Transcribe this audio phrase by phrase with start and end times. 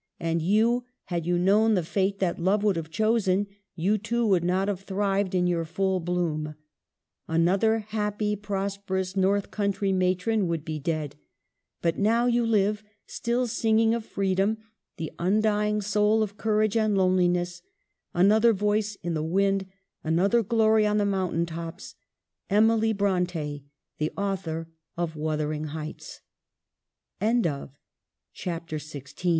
[0.19, 4.43] And you, had you known the fate that love would have chosen, you too would
[4.43, 6.55] not have thrived in your full bloom.
[7.27, 11.17] Another happy, prosperous north country matron would be dead.
[11.83, 14.57] But now you live, still singing of freedom,
[14.97, 17.61] the undying soul of courage and loneliness,
[18.11, 19.67] another voice in the wind,
[20.03, 21.93] another glory on the moun tain tops,
[22.49, 23.65] Emily Bronte,
[23.99, 25.69] the author of' Wither in